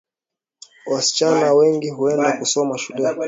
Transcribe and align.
Wasichana 0.85 1.53
wengi 1.53 1.89
huenda 1.89 2.31
kusoma 2.37 2.77
shuleni 2.77 3.19